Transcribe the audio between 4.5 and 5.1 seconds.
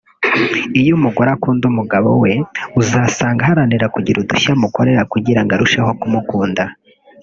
amukorera